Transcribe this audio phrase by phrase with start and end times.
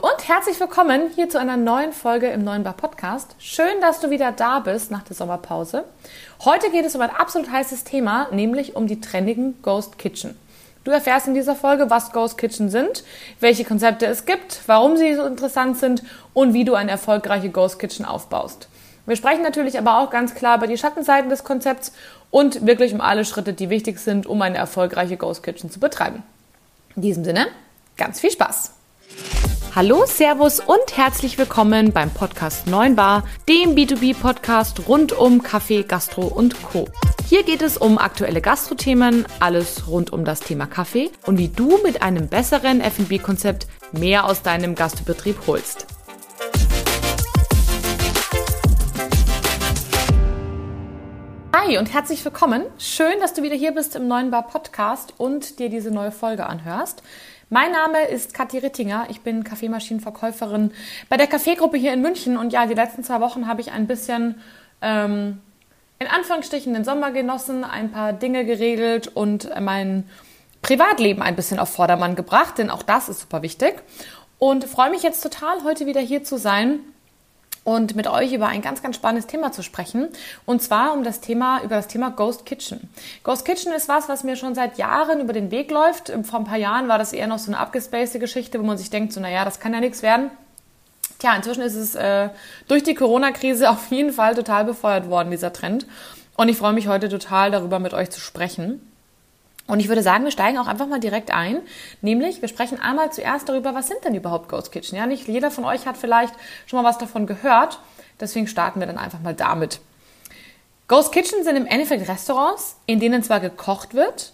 [0.00, 3.34] Und herzlich willkommen hier zu einer neuen Folge im Neuen Bar Podcast.
[3.40, 5.82] Schön, dass du wieder da bist nach der Sommerpause.
[6.44, 10.38] Heute geht es um ein absolut heißes Thema, nämlich um die trendigen Ghost Kitchen.
[10.84, 13.02] Du erfährst in dieser Folge, was Ghost Kitchen sind,
[13.40, 17.80] welche Konzepte es gibt, warum sie so interessant sind und wie du eine erfolgreiche Ghost
[17.80, 18.68] Kitchen aufbaust.
[19.04, 21.92] Wir sprechen natürlich aber auch ganz klar über die Schattenseiten des Konzepts
[22.30, 26.22] und wirklich um alle Schritte, die wichtig sind, um eine erfolgreiche Ghost Kitchen zu betreiben.
[26.94, 27.48] In diesem Sinne,
[27.96, 28.74] ganz viel Spaß!
[29.78, 36.26] Hallo, Servus und herzlich willkommen beim Podcast 9 Bar, dem B2B-Podcast rund um Kaffee, Gastro
[36.26, 36.88] und Co.
[37.28, 41.78] Hier geht es um aktuelle Gastrothemen, alles rund um das Thema Kaffee und wie du
[41.84, 45.86] mit einem besseren F&B-Konzept mehr aus deinem Gastbetrieb holst.
[51.54, 52.64] Hi und herzlich willkommen.
[52.78, 56.46] Schön, dass du wieder hier bist im neuen Bar Podcast und dir diese neue Folge
[56.46, 57.04] anhörst.
[57.50, 59.06] Mein Name ist Kathi Rittinger.
[59.08, 60.70] Ich bin Kaffeemaschinenverkäuferin
[61.08, 62.36] bei der Kaffeegruppe hier in München.
[62.36, 64.34] Und ja, die letzten zwei Wochen habe ich ein bisschen
[64.82, 65.40] ähm,
[65.98, 70.04] in Anführungsstrichen den Sommer genossen, ein paar Dinge geregelt und mein
[70.60, 73.82] Privatleben ein bisschen auf Vordermann gebracht, denn auch das ist super wichtig.
[74.38, 76.80] Und freue mich jetzt total, heute wieder hier zu sein
[77.68, 80.08] und mit euch über ein ganz, ganz spannendes Thema zu sprechen.
[80.46, 82.88] Und zwar um das Thema, über das Thema Ghost Kitchen.
[83.24, 86.10] Ghost Kitchen ist was, was mir schon seit Jahren über den Weg läuft.
[86.22, 88.88] Vor ein paar Jahren war das eher noch so eine abgespacede Geschichte, wo man sich
[88.88, 90.30] denkt, so, naja, das kann ja nichts werden.
[91.18, 92.30] Tja, inzwischen ist es äh,
[92.68, 95.86] durch die Corona-Krise auf jeden Fall total befeuert worden, dieser Trend.
[96.38, 98.80] Und ich freue mich heute total darüber, mit euch zu sprechen.
[99.68, 101.60] Und ich würde sagen, wir steigen auch einfach mal direkt ein.
[102.00, 104.96] Nämlich, wir sprechen einmal zuerst darüber, was sind denn überhaupt Ghost Kitchen?
[104.96, 106.34] Ja, nicht jeder von euch hat vielleicht
[106.66, 107.78] schon mal was davon gehört.
[108.18, 109.80] Deswegen starten wir dann einfach mal damit.
[110.88, 114.32] Ghost Kitchen sind im Endeffekt Restaurants, in denen zwar gekocht wird,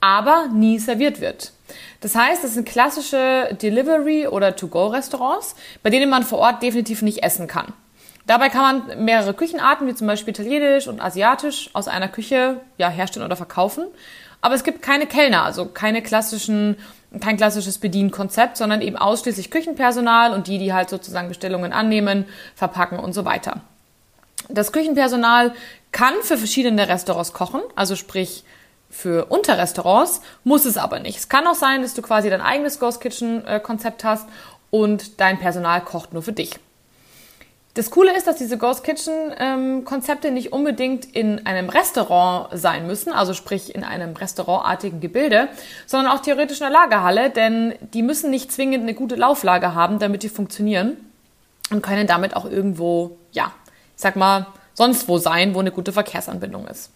[0.00, 1.52] aber nie serviert wird.
[2.00, 7.22] Das heißt, es sind klassische Delivery- oder To-Go-Restaurants, bei denen man vor Ort definitiv nicht
[7.22, 7.74] essen kann.
[8.26, 12.88] Dabei kann man mehrere Küchenarten, wie zum Beispiel italienisch und asiatisch, aus einer Küche ja,
[12.88, 13.84] herstellen oder verkaufen.
[14.40, 16.76] Aber es gibt keine Kellner, also keine klassischen,
[17.20, 22.98] kein klassisches Bedienkonzept, sondern eben ausschließlich Küchenpersonal und die, die halt sozusagen Bestellungen annehmen, verpacken
[22.98, 23.60] und so weiter.
[24.48, 25.52] Das Küchenpersonal
[25.92, 28.44] kann für verschiedene Restaurants kochen, also sprich
[28.88, 31.18] für Unterrestaurants, muss es aber nicht.
[31.18, 34.28] Es kann auch sein, dass du quasi dein eigenes Ghost Kitchen äh, Konzept hast
[34.70, 36.58] und dein Personal kocht nur für dich.
[37.74, 42.86] Das Coole ist, dass diese Ghost Kitchen ähm, Konzepte nicht unbedingt in einem Restaurant sein
[42.86, 45.48] müssen, also sprich in einem restaurantartigen Gebilde,
[45.86, 50.00] sondern auch theoretisch in einer Lagerhalle, denn die müssen nicht zwingend eine gute Lauflage haben,
[50.00, 50.96] damit die funktionieren
[51.70, 53.52] und können damit auch irgendwo, ja,
[53.96, 56.90] ich sag mal, sonst wo sein, wo eine gute Verkehrsanbindung ist.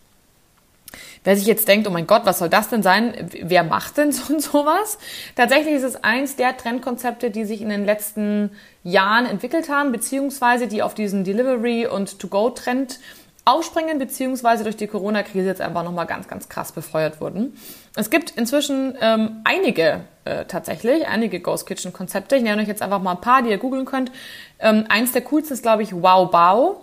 [1.22, 3.30] Wer sich jetzt denkt, oh mein Gott, was soll das denn sein?
[3.42, 4.98] Wer macht denn so und sowas?
[5.36, 8.50] Tatsächlich ist es eins der Trendkonzepte, die sich in den letzten
[8.84, 13.00] Jahren entwickelt haben, beziehungsweise die auf diesen Delivery- und To-Go-Trend
[13.46, 17.56] aufspringen, beziehungsweise durch die Corona-Krise jetzt einfach nochmal ganz, ganz krass befeuert wurden.
[17.94, 22.36] Es gibt inzwischen ähm, einige äh, tatsächlich, einige Ghost Kitchen-Konzepte.
[22.36, 24.12] Ich nenne euch jetzt einfach mal ein paar, die ihr googeln könnt.
[24.58, 26.80] Ähm, eins der coolsten ist, glaube ich, Wow Bao.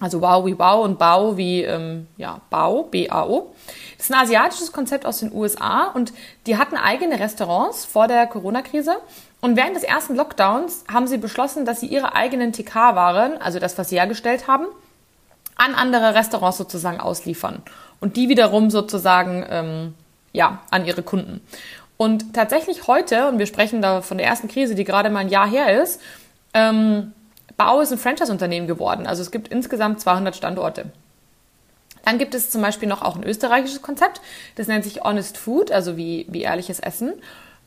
[0.00, 3.52] Also Wow wie Wow und Bao wie ähm, ja, Bao, B-A-O.
[3.96, 6.12] Das ist ein asiatisches Konzept aus den USA und
[6.46, 8.96] die hatten eigene Restaurants vor der Corona-Krise.
[9.40, 13.78] Und während des ersten Lockdowns haben sie beschlossen, dass sie ihre eigenen TK-Waren, also das,
[13.78, 14.66] was sie hergestellt haben,
[15.56, 17.62] an andere Restaurants sozusagen ausliefern.
[18.00, 19.94] Und die wiederum sozusagen ähm,
[20.32, 21.40] ja, an ihre Kunden.
[21.96, 25.28] Und tatsächlich heute, und wir sprechen da von der ersten Krise, die gerade mal ein
[25.28, 26.00] Jahr her ist,
[26.54, 27.12] ähm,
[27.56, 29.06] Bau ist ein Franchise-Unternehmen geworden.
[29.06, 30.86] Also es gibt insgesamt 200 Standorte.
[32.04, 34.20] Dann gibt es zum Beispiel noch auch ein österreichisches Konzept.
[34.54, 37.14] Das nennt sich Honest Food, also wie, wie ehrliches Essen.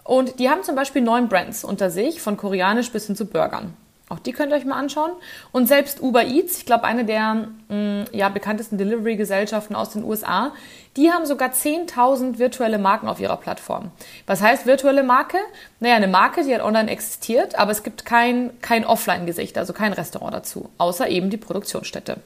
[0.03, 3.73] Und die haben zum Beispiel neun Brands unter sich, von koreanisch bis hin zu Burgern.
[4.11, 5.11] Auch die könnt ihr euch mal anschauen.
[5.53, 10.03] Und selbst Uber Eats, ich glaube eine der mh, mm, ja, bekanntesten Delivery-Gesellschaften aus den
[10.03, 10.51] USA,
[10.97, 13.91] die haben sogar 10.000 virtuelle Marken auf ihrer Plattform.
[14.27, 15.37] Was heißt virtuelle Marke?
[15.79, 19.93] Naja, eine Marke, die hat online existiert, aber es gibt kein, kein Offline-Gesicht, also kein
[19.93, 22.17] Restaurant dazu, außer eben die Produktionsstätte.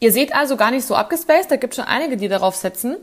[0.00, 2.96] Ihr seht also gar nicht so abgespaced, da gibt es schon einige, die darauf setzen.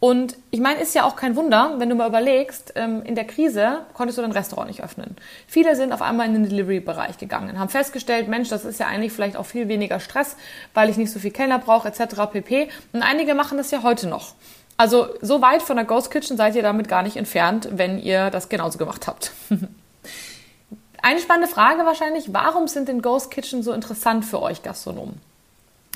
[0.00, 3.24] Und ich meine, ist ja auch kein Wunder, wenn du mal überlegst, ähm, in der
[3.24, 5.16] Krise konntest du dein Restaurant nicht öffnen.
[5.48, 9.12] Viele sind auf einmal in den Delivery-Bereich gegangen, haben festgestellt, Mensch, das ist ja eigentlich
[9.12, 10.36] vielleicht auch viel weniger Stress,
[10.72, 12.30] weil ich nicht so viel Kellner brauche, etc.
[12.30, 12.68] pp.
[12.92, 14.34] Und einige machen das ja heute noch.
[14.76, 18.30] Also so weit von der Ghost Kitchen seid ihr damit gar nicht entfernt, wenn ihr
[18.30, 19.32] das genauso gemacht habt.
[21.02, 25.20] Eine spannende Frage wahrscheinlich, warum sind denn Ghost Kitchen so interessant für euch Gastronomen?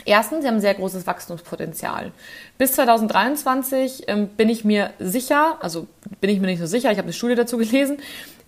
[0.04, 2.10] Erstens, sie haben sehr großes Wachstumspotenzial.
[2.58, 5.86] Bis 2023 ähm, bin ich mir sicher, also
[6.20, 7.98] bin ich mir nicht so sicher, ich habe eine Studie dazu gelesen,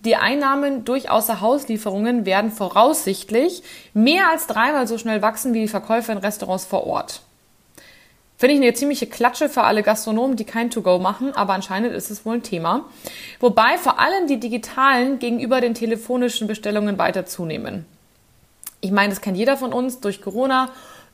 [0.05, 3.63] Die Einnahmen durch Außerhauslieferungen werden voraussichtlich
[3.95, 7.21] mehr als dreimal so schnell wachsen wie die Verkäufe in Restaurants vor Ort.
[8.37, 12.11] Finde ich eine ziemliche Klatsche für alle Gastronomen, die kein To-Go machen, aber anscheinend ist
[12.11, 12.85] es wohl ein Thema.
[13.39, 17.87] Wobei vor allem die digitalen gegenüber den telefonischen Bestellungen weiter zunehmen.
[18.81, 20.01] Ich meine, das kennt jeder von uns.
[20.01, 20.69] Durch Corona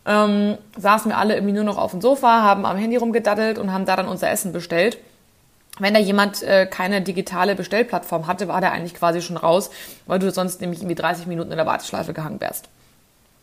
[0.06, 3.72] ähm, saßen wir alle irgendwie nur noch auf dem Sofa, haben am Handy rumgedaddelt und
[3.72, 4.98] haben da dann unser Essen bestellt.
[5.80, 9.72] Wenn da jemand äh, keine digitale Bestellplattform hatte, war der eigentlich quasi schon raus,
[10.06, 12.68] weil du sonst nämlich irgendwie 30 Minuten in der Warteschleife gehangen wärst.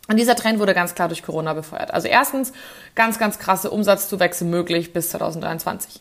[0.09, 1.93] Und dieser Trend wurde ganz klar durch Corona befeuert.
[1.93, 2.53] Also erstens,
[2.95, 6.01] ganz, ganz krasse Umsatzzuwächse möglich bis 2023.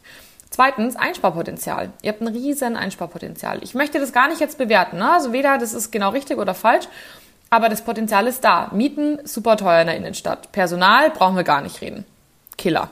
[0.49, 1.91] Zweitens, Einsparpotenzial.
[2.01, 3.59] Ihr habt ein riesen Einsparpotenzial.
[3.63, 4.97] Ich möchte das gar nicht jetzt bewerten.
[4.97, 5.11] Ne?
[5.11, 6.87] Also weder das ist genau richtig oder falsch,
[7.49, 8.69] aber das Potenzial ist da.
[8.73, 10.51] Mieten, super teuer in der Innenstadt.
[10.51, 12.05] Personal, brauchen wir gar nicht reden.
[12.57, 12.89] Killer.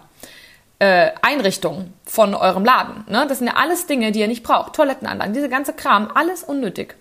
[0.80, 3.06] Äh, Einrichtung von eurem Laden.
[3.08, 3.26] Ne?
[3.28, 4.74] Das sind ja alles Dinge, die ihr nicht braucht.
[4.74, 6.96] Toilettenanlagen, diese ganze Kram, alles unnötig.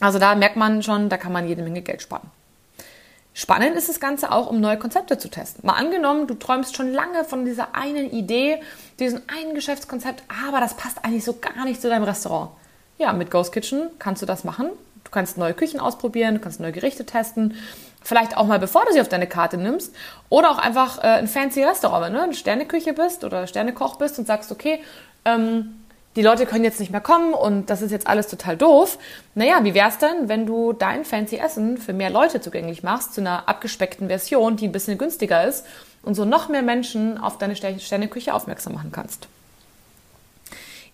[0.00, 2.30] Also da merkt man schon, da kann man jede Menge Geld sparen.
[3.34, 5.64] Spannend ist das Ganze auch, um neue Konzepte zu testen.
[5.64, 8.60] Mal angenommen, du träumst schon lange von dieser einen Idee,
[8.98, 12.50] diesem einen Geschäftskonzept, aber das passt eigentlich so gar nicht zu deinem Restaurant.
[12.96, 14.70] Ja, mit Ghost Kitchen kannst du das machen.
[15.08, 17.54] Du kannst neue Küchen ausprobieren, du kannst neue Gerichte testen.
[18.04, 19.94] Vielleicht auch mal, bevor du sie auf deine Karte nimmst.
[20.28, 24.18] Oder auch einfach äh, ein fancy Restaurant, wenn du eine Sterneküche bist oder Sternekoch bist
[24.18, 24.80] und sagst, okay,
[25.24, 25.82] ähm,
[26.14, 28.98] die Leute können jetzt nicht mehr kommen und das ist jetzt alles total doof.
[29.34, 33.22] Naja, wie wär's denn, wenn du dein fancy Essen für mehr Leute zugänglich machst, zu
[33.22, 35.64] einer abgespeckten Version, die ein bisschen günstiger ist
[36.02, 39.26] und so noch mehr Menschen auf deine Sterneküche aufmerksam machen kannst?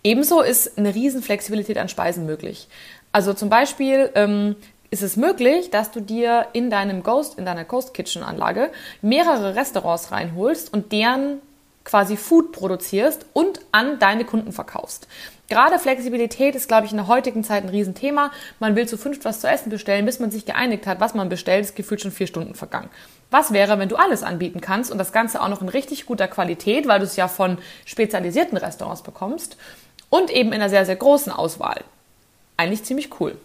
[0.04, 2.68] Ebenso ist eine riesen Flexibilität an Speisen möglich.
[3.14, 4.56] Also zum Beispiel ähm,
[4.90, 8.72] ist es möglich, dass du dir in deinem Ghost, in deiner Ghost Kitchen Anlage
[9.02, 11.40] mehrere Restaurants reinholst und deren
[11.84, 15.06] quasi Food produzierst und an deine Kunden verkaufst.
[15.48, 18.32] Gerade Flexibilität ist, glaube ich, in der heutigen Zeit ein Riesenthema.
[18.58, 21.28] Man will zu fünft was zu essen bestellen, bis man sich geeinigt hat, was man
[21.28, 22.90] bestellt, ist gefühlt schon vier Stunden vergangen.
[23.30, 26.26] Was wäre, wenn du alles anbieten kannst und das Ganze auch noch in richtig guter
[26.26, 29.56] Qualität, weil du es ja von spezialisierten Restaurants bekommst
[30.10, 31.84] und eben in einer sehr, sehr großen Auswahl.
[32.56, 33.36] Eigentlich ziemlich cool.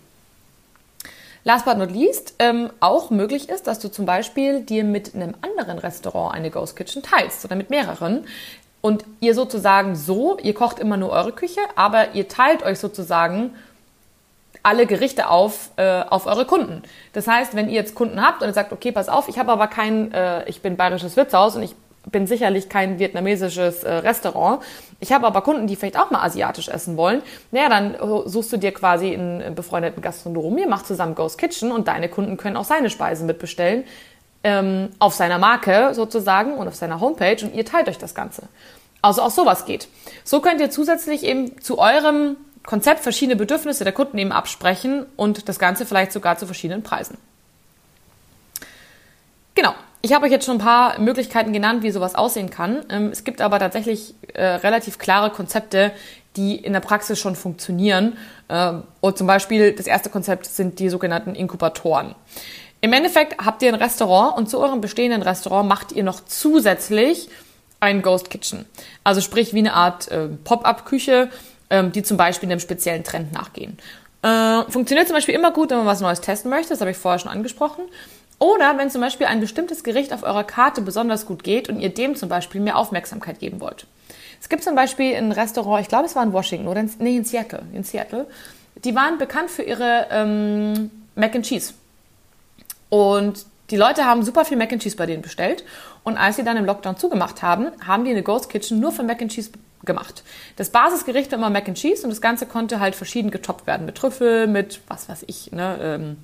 [1.43, 5.35] Last but not least, ähm, auch möglich ist, dass du zum Beispiel dir mit einem
[5.41, 8.25] anderen Restaurant eine Ghost Kitchen teilst oder mit mehreren.
[8.81, 13.53] Und ihr sozusagen so, ihr kocht immer nur eure Küche, aber ihr teilt euch sozusagen
[14.63, 16.83] alle Gerichte auf, äh, auf eure Kunden.
[17.13, 19.51] Das heißt, wenn ihr jetzt Kunden habt und ihr sagt, okay, pass auf, ich habe
[19.51, 21.75] aber kein, äh, ich bin bayerisches Wirtshaus und ich
[22.05, 24.61] bin sicherlich kein vietnamesisches äh, Restaurant.
[24.99, 27.21] Ich habe aber Kunden, die vielleicht auch mal asiatisch essen wollen.
[27.51, 31.87] Naja, dann suchst du dir quasi einen befreundeten Gastronomen, ihr macht zusammen Ghost Kitchen und
[31.87, 33.83] deine Kunden können auch seine Speisen mitbestellen.
[34.41, 38.43] Ähm, auf seiner Marke sozusagen und auf seiner Homepage und ihr teilt euch das Ganze.
[39.01, 39.89] Also auch sowas geht.
[40.23, 45.49] So könnt ihr zusätzlich eben zu eurem Konzept verschiedene Bedürfnisse der Kunden eben absprechen und
[45.49, 47.17] das Ganze vielleicht sogar zu verschiedenen Preisen.
[49.55, 49.73] Genau.
[50.01, 52.85] Ich habe euch jetzt schon ein paar Möglichkeiten genannt, wie sowas aussehen kann.
[52.89, 55.91] Ähm, es gibt aber tatsächlich äh, relativ klare Konzepte,
[56.37, 58.17] die in der Praxis schon funktionieren.
[58.47, 62.15] Ähm, und zum Beispiel das erste Konzept sind die sogenannten Inkubatoren.
[62.81, 67.29] Im Endeffekt habt ihr ein Restaurant und zu eurem bestehenden Restaurant macht ihr noch zusätzlich
[67.81, 68.65] ein Ghost Kitchen.
[69.03, 71.29] Also sprich wie eine Art äh, Pop-up-Küche,
[71.69, 73.77] ähm, die zum Beispiel einem speziellen Trend nachgehen.
[74.21, 76.69] Äh, funktioniert zum Beispiel immer gut, wenn man was Neues testen möchte.
[76.69, 77.83] Das habe ich vorher schon angesprochen.
[78.39, 81.89] Oder wenn zum Beispiel ein bestimmtes Gericht auf eurer Karte besonders gut geht und ihr
[81.89, 83.85] dem zum Beispiel mehr Aufmerksamkeit geben wollt.
[84.41, 87.17] Es gibt zum Beispiel ein Restaurant, ich glaube es war in Washington oder in, nee,
[87.17, 88.25] in Seattle, in Seattle.
[88.83, 91.73] Die waren bekannt für ihre ähm, Mac and Cheese.
[92.87, 95.65] Und die Leute haben super viel Mac and Cheese bei denen bestellt.
[96.03, 99.03] Und als sie dann im Lockdown zugemacht haben, haben die eine Ghost Kitchen nur für
[99.03, 99.51] Mac and Cheese
[99.83, 100.23] gemacht.
[100.55, 103.85] Das Basisgericht war immer Mac and Cheese und das Ganze konnte halt verschieden getoppt werden.
[103.85, 106.17] Mit Trüffel, mit was weiß ich, ne, ähm,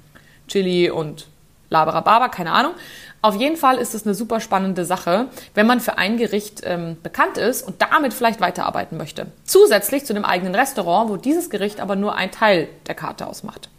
[0.48, 1.28] Chili und
[1.70, 2.74] Laberababa, keine Ahnung.
[3.22, 6.98] Auf jeden Fall ist es eine super spannende Sache, wenn man für ein Gericht ähm,
[7.02, 9.28] bekannt ist und damit vielleicht weiterarbeiten möchte.
[9.46, 13.70] Zusätzlich zu dem eigenen Restaurant, wo dieses Gericht aber nur ein Teil der Karte ausmacht.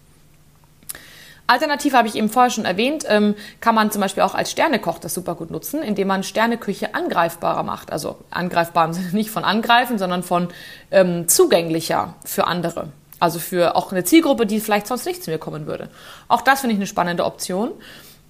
[1.47, 4.99] Alternativ habe ich eben vorher schon erwähnt, ähm, kann man zum Beispiel auch als Sternekoch
[4.99, 7.93] das super gut nutzen, indem man Sterneküche angreifbarer macht.
[7.93, 10.49] Also angreifbar Sinne nicht von angreifen, sondern von
[10.91, 12.89] ähm, zugänglicher für andere.
[13.19, 15.89] Also für auch eine Zielgruppe, die vielleicht sonst nicht zu mir kommen würde.
[16.29, 17.71] Auch das finde ich eine spannende Option.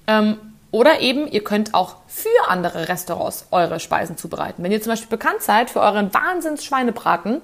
[0.06, 0.38] Ähm,
[0.70, 4.62] oder eben, ihr könnt auch für andere Restaurants eure Speisen zubereiten.
[4.62, 7.40] Wenn ihr zum Beispiel bekannt seid für euren Wahnsinns-Schweinebraten,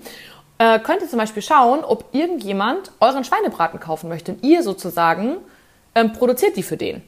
[0.58, 4.32] äh, könnt ihr zum Beispiel schauen, ob irgendjemand euren Schweinebraten kaufen möchte.
[4.32, 5.38] Und ihr sozusagen
[5.94, 7.02] ähm, produziert die für den.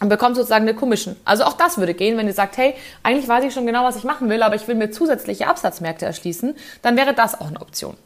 [0.00, 1.14] Und bekommt sozusagen eine Commission.
[1.24, 3.96] Also auch das würde gehen, wenn ihr sagt, hey, eigentlich weiß ich schon genau, was
[3.96, 7.60] ich machen will, aber ich will mir zusätzliche Absatzmärkte erschließen, dann wäre das auch eine
[7.60, 7.96] Option.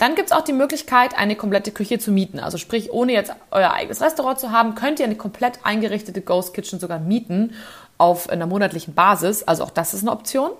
[0.00, 2.40] Dann gibt es auch die Möglichkeit, eine komplette Küche zu mieten.
[2.40, 6.54] Also sprich, ohne jetzt euer eigenes Restaurant zu haben, könnt ihr eine komplett eingerichtete Ghost
[6.54, 7.52] Kitchen sogar mieten
[7.98, 9.42] auf einer monatlichen Basis.
[9.42, 10.52] Also auch das ist eine Option.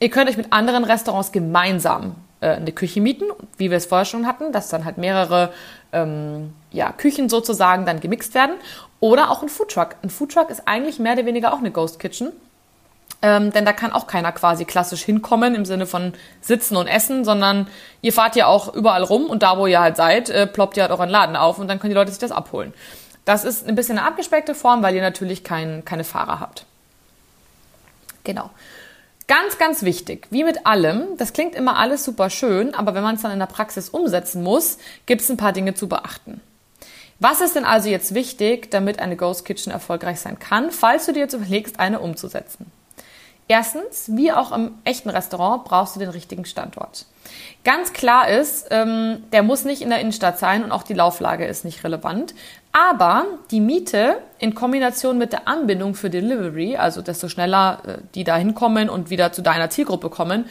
[0.00, 3.26] Ihr könnt euch mit anderen Restaurants gemeinsam äh, eine Küche mieten,
[3.58, 5.52] wie wir es vorher schon hatten, dass dann halt mehrere
[5.92, 8.56] ähm, ja, Küchen sozusagen dann gemixt werden.
[9.00, 9.96] Oder auch ein Foodtruck.
[10.02, 12.32] Ein Foodtruck ist eigentlich mehr oder weniger auch eine Ghost Kitchen.
[13.20, 17.24] Ähm, denn da kann auch keiner quasi klassisch hinkommen im Sinne von sitzen und essen,
[17.24, 17.66] sondern
[18.00, 20.84] ihr fahrt ja auch überall rum und da, wo ihr halt seid, äh, ploppt ihr
[20.84, 22.72] halt euren Laden auf und dann können die Leute sich das abholen.
[23.24, 26.64] Das ist ein bisschen eine abgespeckte Form, weil ihr natürlich kein, keine Fahrer habt.
[28.22, 28.50] Genau.
[29.26, 33.16] Ganz, ganz wichtig, wie mit allem, das klingt immer alles super schön, aber wenn man
[33.16, 36.40] es dann in der Praxis umsetzen muss, gibt es ein paar Dinge zu beachten.
[37.20, 41.12] Was ist denn also jetzt wichtig, damit eine Ghost Kitchen erfolgreich sein kann, falls du
[41.12, 42.70] dir jetzt überlegst, eine umzusetzen?
[43.48, 47.06] Erstens, wie auch im echten Restaurant, brauchst du den richtigen Standort.
[47.64, 51.46] Ganz klar ist, ähm, der muss nicht in der Innenstadt sein und auch die Lauflage
[51.46, 52.34] ist nicht relevant.
[52.72, 58.24] Aber die Miete in Kombination mit der Anbindung für Delivery, also desto schneller äh, die
[58.24, 60.44] da hinkommen und wieder zu deiner Zielgruppe kommen,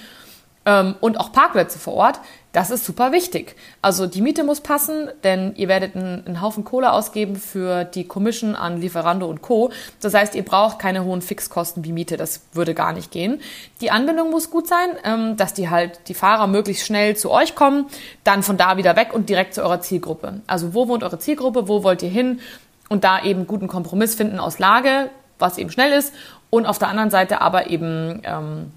[0.68, 2.20] ähm, und auch Parkplätze vor Ort,
[2.52, 3.56] das ist super wichtig.
[3.82, 8.06] Also die Miete muss passen, denn ihr werdet einen, einen, Haufen Kohle ausgeben für die
[8.06, 9.72] Commission an Lieferando und Co.
[10.02, 13.40] Das heißt, ihr braucht keine hohen Fixkosten wie Miete, das würde gar nicht gehen.
[13.80, 17.56] Die Anbindung muss gut sein, ähm, dass die halt die Fahrer möglichst schnell zu euch
[17.56, 17.86] kommen,
[18.26, 20.42] dann von da wieder weg und direkt zu eurer Zielgruppe.
[20.48, 22.42] Also wo wohnt eure Zielgruppe, wo wollt ihr hin
[22.90, 26.14] und da eben guten Kompromiss finden aus Lage, was eben schnell ist
[26.50, 28.72] und auf der anderen Seite aber eben ähm,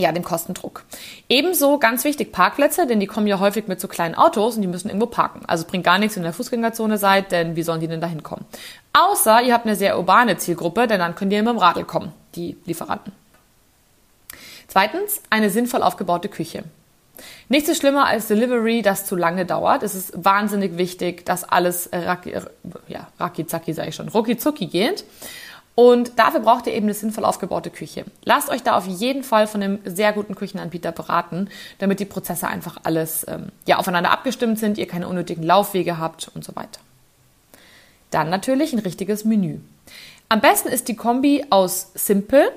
[0.00, 0.84] ja, dem Kostendruck.
[1.28, 4.68] Ebenso ganz wichtig Parkplätze, denn die kommen ja häufig mit so kleinen Autos und die
[4.68, 5.42] müssen irgendwo parken.
[5.46, 8.00] Also bringt gar nichts, wenn ihr in der Fußgängerzone seid, denn wie sollen die denn
[8.00, 8.44] da hinkommen?
[8.92, 12.12] Außer ihr habt eine sehr urbane Zielgruppe, denn dann könnt ihr mit dem Radl kommen,
[12.34, 13.12] die Lieferanten.
[14.68, 16.64] Zweitens, eine sinnvoll aufgebaute Küche.
[17.48, 19.82] Nichts ist schlimmer als Delivery, das zu lange dauert.
[19.82, 22.34] Es ist wahnsinnig wichtig, dass alles raki,
[22.88, 25.04] ja, raki zacki, sage ich schon, rucki zucki geht.
[25.76, 28.06] Und dafür braucht ihr eben eine sinnvoll aufgebaute Küche.
[28.24, 32.48] Lasst euch da auf jeden Fall von einem sehr guten Küchenanbieter beraten, damit die Prozesse
[32.48, 36.80] einfach alles ähm, ja, aufeinander abgestimmt sind, ihr keine unnötigen Laufwege habt und so weiter.
[38.10, 39.58] Dann natürlich ein richtiges Menü.
[40.30, 42.48] Am besten ist die Kombi aus simpel,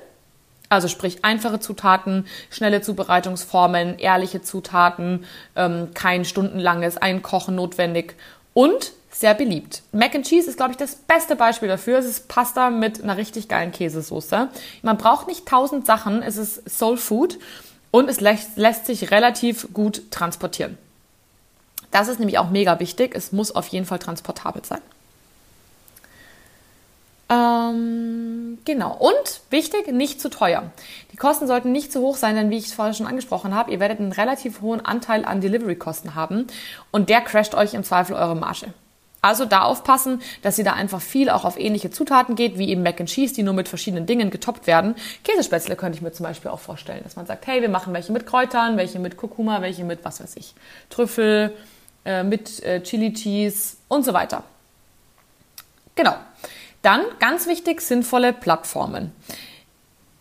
[0.70, 5.26] also sprich einfache Zutaten, schnelle Zubereitungsformen, ehrliche Zutaten,
[5.58, 8.16] ähm, kein stundenlanges Einkochen notwendig
[8.54, 9.82] und sehr beliebt.
[9.92, 11.98] Mac and Cheese ist, glaube ich, das beste Beispiel dafür.
[11.98, 14.50] Es ist Pasta mit einer richtig geilen Käsesoße.
[14.82, 16.22] Man braucht nicht tausend Sachen.
[16.22, 17.38] Es ist Soul Food
[17.92, 20.78] und es lässt, lässt sich relativ gut transportieren.
[21.92, 23.16] Das ist nämlich auch mega wichtig.
[23.16, 24.82] Es muss auf jeden Fall transportabel sein.
[27.30, 28.96] Ähm, genau.
[28.98, 30.72] Und wichtig, nicht zu teuer.
[31.12, 33.72] Die Kosten sollten nicht zu hoch sein, denn wie ich es vorher schon angesprochen habe,
[33.72, 36.48] ihr werdet einen relativ hohen Anteil an Delivery-Kosten haben
[36.92, 38.74] und der crasht euch im Zweifel eure Marge.
[39.22, 42.84] Also da aufpassen, dass ihr da einfach viel auch auf ähnliche Zutaten geht, wie eben
[42.84, 44.96] Mac and Cheese, die nur mit verschiedenen Dingen getoppt werden.
[45.26, 48.14] Käsespätzle könnte ich mir zum Beispiel auch vorstellen, dass man sagt, hey, wir machen welche
[48.14, 50.54] mit Kräutern, welche mit Kurkuma, welche mit was weiß ich,
[50.90, 51.54] Trüffel,
[52.06, 54.44] äh, mit äh, Chili Cheese und so weiter.
[55.96, 56.16] Genau.
[56.82, 59.12] Dann ganz wichtig, sinnvolle Plattformen.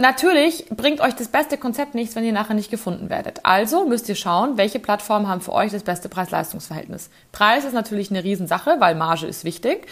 [0.01, 3.45] Natürlich bringt euch das beste Konzept nichts, wenn ihr nachher nicht gefunden werdet.
[3.45, 7.11] Also müsst ihr schauen, welche Plattformen haben für euch das beste Preis-Leistungs-Verhältnis.
[7.33, 9.89] Preis ist natürlich eine Riesensache, weil Marge ist wichtig.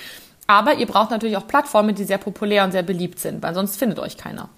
[0.47, 3.77] Aber ihr braucht natürlich auch Plattformen, die sehr populär und sehr beliebt sind, weil sonst
[3.79, 4.49] findet euch keiner.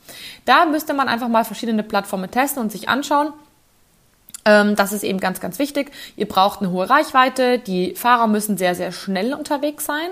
[0.44, 3.32] Da müsste man einfach mal verschiedene Plattformen testen und sich anschauen.
[4.44, 5.92] Ähm, das ist eben ganz, ganz wichtig.
[6.16, 7.58] Ihr braucht eine hohe Reichweite.
[7.58, 10.10] Die Fahrer müssen sehr, sehr schnell unterwegs sein.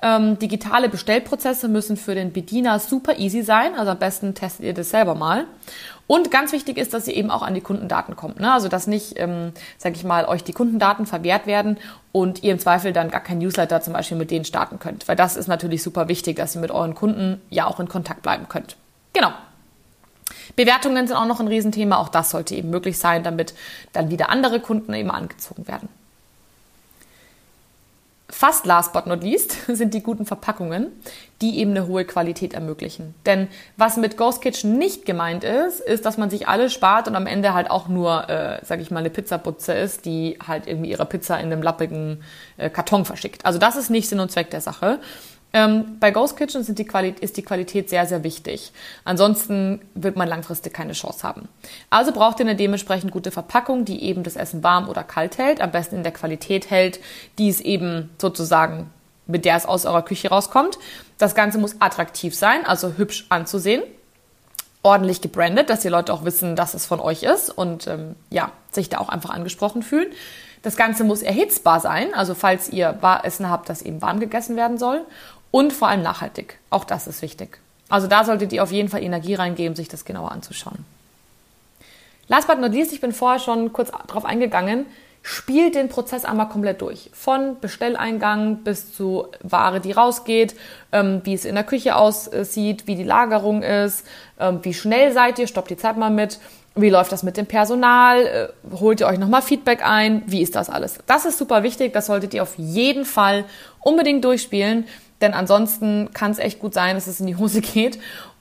[0.00, 3.74] Ähm, digitale Bestellprozesse müssen für den Bediener super easy sein.
[3.74, 5.46] Also am besten testet ihr das selber mal.
[6.06, 8.40] Und ganz wichtig ist, dass ihr eben auch an die Kundendaten kommt.
[8.40, 8.50] Ne?
[8.50, 11.78] Also dass nicht, ähm, sage ich mal, euch die Kundendaten verwehrt werden
[12.12, 15.06] und ihr im Zweifel dann gar kein Newsletter zum Beispiel mit denen starten könnt.
[15.06, 18.22] Weil das ist natürlich super wichtig, dass ihr mit euren Kunden ja auch in Kontakt
[18.22, 18.76] bleiben könnt.
[19.12, 19.32] Genau.
[20.56, 21.98] Bewertungen sind auch noch ein Riesenthema.
[21.98, 23.52] Auch das sollte eben möglich sein, damit
[23.92, 25.88] dann wieder andere Kunden eben angezogen werden.
[28.30, 30.88] Fast last but not least sind die guten Verpackungen,
[31.40, 33.14] die eben eine hohe Qualität ermöglichen.
[33.24, 37.16] Denn was mit Ghost Kitchen nicht gemeint ist, ist, dass man sich alles spart und
[37.16, 40.90] am Ende halt auch nur, äh, sag ich mal, eine Pizzaputze ist, die halt irgendwie
[40.90, 42.22] ihre Pizza in einem lappigen
[42.58, 43.46] äh, Karton verschickt.
[43.46, 45.00] Also das ist nicht Sinn und Zweck der Sache,
[45.52, 46.86] ähm, bei Ghost Kitchen die
[47.20, 48.72] ist die Qualität sehr, sehr wichtig.
[49.04, 51.48] Ansonsten wird man langfristig keine Chance haben.
[51.88, 55.60] Also braucht ihr eine dementsprechend gute Verpackung, die eben das Essen warm oder kalt hält,
[55.60, 57.00] am besten in der Qualität hält,
[57.38, 58.90] die es eben sozusagen,
[59.26, 60.78] mit der es aus eurer Küche rauskommt.
[61.16, 63.82] Das Ganze muss attraktiv sein, also hübsch anzusehen,
[64.82, 68.52] ordentlich gebrandet, dass die Leute auch wissen, dass es von euch ist und ähm, ja,
[68.70, 70.08] sich da auch einfach angesprochen fühlen.
[70.62, 74.78] Das Ganze muss erhitzbar sein, also falls ihr Essen habt, das eben warm gegessen werden
[74.78, 75.04] soll.
[75.50, 76.58] Und vor allem nachhaltig.
[76.70, 77.58] Auch das ist wichtig.
[77.88, 80.84] Also da solltet ihr auf jeden Fall Energie reingeben, sich das genauer anzuschauen.
[82.28, 84.84] Last but not least, ich bin vorher schon kurz drauf eingegangen,
[85.22, 87.10] spielt den Prozess einmal komplett durch.
[87.14, 90.54] Von Bestelleingang bis zu Ware, die rausgeht,
[90.92, 94.06] ähm, wie es in der Küche aussieht, wie die Lagerung ist,
[94.38, 96.38] ähm, wie schnell seid ihr, stoppt die Zeit mal mit,
[96.74, 100.54] wie läuft das mit dem Personal, äh, holt ihr euch nochmal Feedback ein, wie ist
[100.54, 100.98] das alles.
[101.06, 103.44] Das ist super wichtig, das solltet ihr auf jeden Fall
[103.80, 104.86] unbedingt durchspielen,
[105.20, 107.98] denn ansonsten kann es echt gut sein, dass es in die Hose geht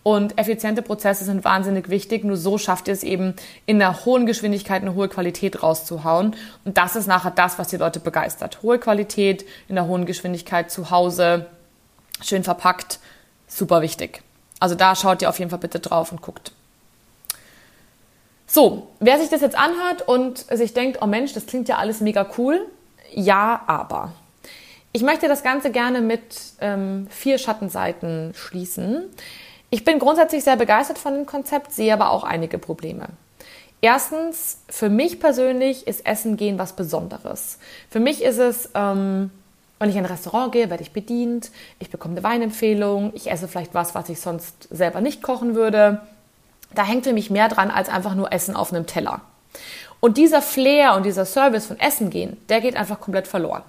[0.08, 2.24] und effiziente Prozesse sind wahnsinnig wichtig.
[2.24, 6.34] Nur so schafft ihr es eben, in einer hohen Geschwindigkeit eine hohe Qualität rauszuhauen.
[6.64, 8.60] Und das ist nachher das, was die Leute begeistert.
[8.64, 11.48] Hohe Qualität in einer hohen Geschwindigkeit zu Hause,
[12.22, 13.00] schön verpackt,
[13.48, 14.22] super wichtig.
[14.62, 16.54] Also da schaut ihr auf jeden Fall bitte drauf und guckt.
[18.48, 22.00] So, wer sich das jetzt anhört und sich denkt, oh Mensch, das klingt ja alles
[22.00, 22.66] mega cool.
[23.14, 24.14] Ja, aber.
[24.94, 26.22] Ich möchte das Ganze gerne mit
[26.60, 29.04] ähm, vier Schattenseiten schließen.
[29.70, 33.08] Ich bin grundsätzlich sehr begeistert von dem Konzept, sehe aber auch einige Probleme.
[33.82, 37.60] Erstens, für mich persönlich ist Essen gehen was Besonderes.
[37.90, 39.30] Für mich ist es, ähm,
[39.78, 43.48] wenn ich in ein Restaurant gehe, werde ich bedient, ich bekomme eine Weinempfehlung, ich esse
[43.48, 46.02] vielleicht was, was ich sonst selber nicht kochen würde.
[46.74, 49.22] Da hängt für mich mehr dran als einfach nur Essen auf einem Teller.
[50.00, 53.64] Und dieser Flair und dieser Service von Essen gehen, der geht einfach komplett verloren.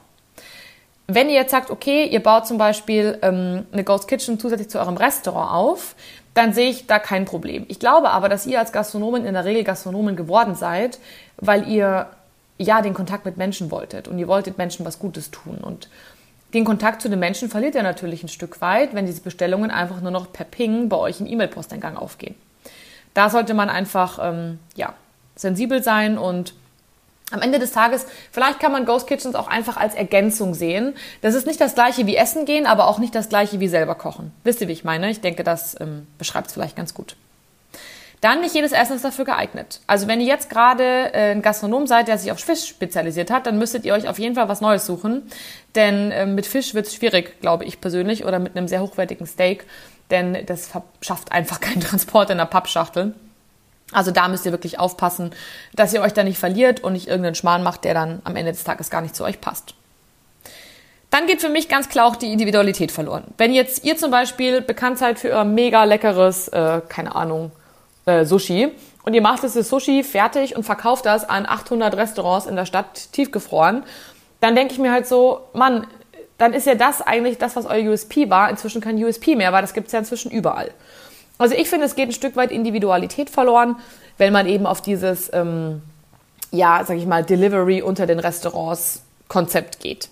[1.11, 4.79] Wenn ihr jetzt sagt, okay, ihr baut zum Beispiel ähm, eine Ghost Kitchen zusätzlich zu
[4.79, 5.95] eurem Restaurant auf,
[6.35, 7.65] dann sehe ich da kein Problem.
[7.69, 10.99] Ich glaube aber, dass ihr als Gastronomen in der Regel Gastronomen geworden seid,
[11.39, 12.11] weil ihr
[12.59, 15.57] ja den Kontakt mit Menschen wolltet und ihr wolltet Menschen was Gutes tun.
[15.59, 15.89] Und
[16.53, 20.03] den Kontakt zu den Menschen verliert ihr natürlich ein Stück weit, wenn diese Bestellungen einfach
[20.03, 22.35] nur noch per Ping bei euch im E-Mail-Posteingang aufgehen.
[23.15, 24.93] Da sollte man einfach ähm, ja,
[25.37, 26.53] sensibel sein und
[27.31, 30.95] am Ende des Tages, vielleicht kann man Ghost Kitchens auch einfach als Ergänzung sehen.
[31.21, 33.95] Das ist nicht das gleiche wie Essen gehen, aber auch nicht das gleiche wie selber
[33.95, 34.33] kochen.
[34.45, 35.11] Wisst ihr, wie ich meine?
[35.11, 37.17] Ich denke, das ähm, beschreibt es vielleicht ganz gut.
[38.21, 39.81] Dann nicht jedes Essen ist dafür geeignet.
[39.87, 43.47] Also wenn ihr jetzt gerade äh, ein Gastronom seid, der sich auf Fisch spezialisiert hat,
[43.47, 45.31] dann müsstet ihr euch auf jeden Fall was Neues suchen.
[45.77, 49.27] Denn äh, mit Fisch wird es schwierig, glaube ich persönlich, oder mit einem sehr hochwertigen
[49.27, 49.67] Steak.
[50.11, 53.15] Denn das schafft einfach keinen Transport in der Pappschachtel.
[53.93, 55.31] Also da müsst ihr wirklich aufpassen,
[55.75, 58.53] dass ihr euch da nicht verliert und nicht irgendeinen Schmarrn macht, der dann am Ende
[58.53, 59.75] des Tages gar nicht zu euch passt.
[61.11, 63.25] Dann geht für mich ganz klar auch die Individualität verloren.
[63.39, 67.51] Wenn jetzt ihr zum Beispiel bekannt seid für euer mega leckeres, äh, keine Ahnung,
[68.05, 68.71] äh, Sushi
[69.05, 73.13] und ihr macht das Sushi fertig und verkauft das an 800 Restaurants in der Stadt
[73.13, 73.85] tiefgefroren,
[74.41, 75.87] dann denke ich mir halt so, Mann,
[76.37, 79.63] dann ist ja das eigentlich das, was euer USP war, inzwischen kein USP mehr, weil
[79.63, 80.71] das gibt's ja inzwischen überall.
[81.39, 83.77] Also ich finde, es geht ein Stück weit Individualität verloren,
[84.19, 85.83] wenn man eben auf dieses, ähm,
[86.51, 90.09] ja, sag ich mal, Delivery unter den Restaurants Konzept geht.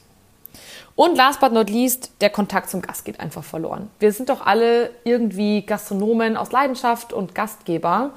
[0.94, 3.90] Und last but not least, der Kontakt zum Gast geht einfach verloren.
[3.98, 8.12] Wir sind doch alle irgendwie Gastronomen aus Leidenschaft und Gastgeber.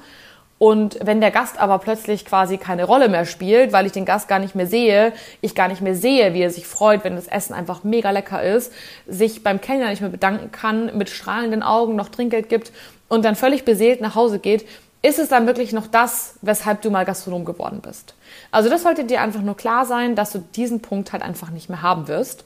[0.62, 4.28] Und wenn der Gast aber plötzlich quasi keine Rolle mehr spielt, weil ich den Gast
[4.28, 7.28] gar nicht mehr sehe, ich gar nicht mehr sehe, wie er sich freut, wenn das
[7.28, 8.70] Essen einfach mega lecker ist,
[9.06, 12.72] sich beim Kellner nicht mehr bedanken kann, mit strahlenden Augen noch Trinkgeld gibt
[13.08, 14.66] und dann völlig beseelt nach Hause geht,
[15.00, 18.14] ist es dann wirklich noch das, weshalb du mal Gastronom geworden bist?
[18.50, 21.70] Also das sollte dir einfach nur klar sein, dass du diesen Punkt halt einfach nicht
[21.70, 22.44] mehr haben wirst.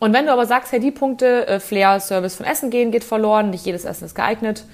[0.00, 3.04] Und wenn du aber sagst, hey, die Punkte, äh, Flair, Service von Essen gehen geht
[3.04, 4.66] verloren, nicht jedes Essen ist geeignet,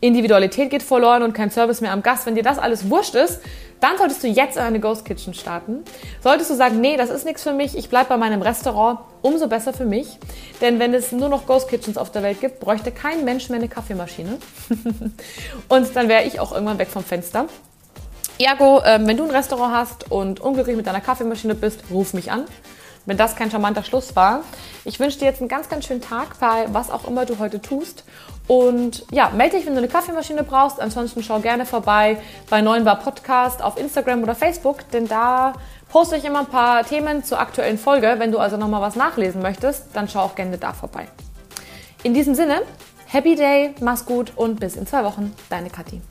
[0.00, 2.26] Individualität geht verloren und kein Service mehr am Gast.
[2.26, 3.40] Wenn dir das alles wurscht ist,
[3.80, 5.84] dann solltest du jetzt in eine Ghost Kitchen starten.
[6.22, 9.48] Solltest du sagen, nee, das ist nichts für mich, ich bleibe bei meinem Restaurant, umso
[9.48, 10.18] besser für mich.
[10.60, 13.58] Denn wenn es nur noch Ghost Kitchens auf der Welt gibt, bräuchte kein Mensch mehr
[13.58, 14.38] eine Kaffeemaschine.
[15.68, 17.46] und dann wäre ich auch irgendwann weg vom Fenster.
[18.40, 22.30] Ergo, äh, wenn du ein Restaurant hast und unglücklich mit deiner Kaffeemaschine bist, ruf mich
[22.30, 22.44] an
[23.08, 24.42] wenn das kein charmanter Schluss war.
[24.84, 27.60] Ich wünsche dir jetzt einen ganz, ganz schönen Tag bei was auch immer du heute
[27.60, 28.04] tust.
[28.46, 30.78] Und ja, melde dich, wenn du eine Kaffeemaschine brauchst.
[30.78, 32.18] Ansonsten schau gerne vorbei
[32.50, 35.54] bei Neuen Bar Podcast auf Instagram oder Facebook, denn da
[35.90, 38.16] poste ich immer ein paar Themen zur aktuellen Folge.
[38.18, 41.08] Wenn du also nochmal was nachlesen möchtest, dann schau auch gerne da vorbei.
[42.02, 42.60] In diesem Sinne,
[43.06, 45.34] Happy Day, mach's gut und bis in zwei Wochen.
[45.48, 46.02] Deine Kathi.